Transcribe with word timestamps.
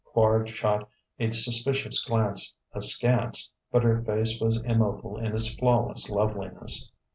Quard 0.15 0.47
shot 0.47 0.89
a 1.19 1.29
suspicious 1.29 2.03
glance 2.03 2.55
askance, 2.73 3.51
but 3.71 3.83
her 3.83 4.01
face 4.03 4.39
was 4.41 4.57
immobile 4.63 5.17
in 5.19 5.27
its 5.35 5.53
flawless 5.53 6.09
loveliness. 6.09 6.91